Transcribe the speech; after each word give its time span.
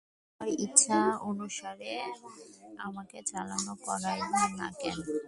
তোমার 0.31 0.49
ইচ্ছানুসারে 0.65 1.91
আমাকে 2.79 3.17
চালনা 3.31 3.73
করাইলে 3.85 4.43
না 4.59 4.67
কেন। 4.79 4.97